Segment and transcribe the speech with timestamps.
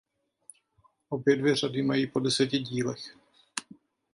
[1.09, 3.17] Obě dvě řady mají po deseti dílech.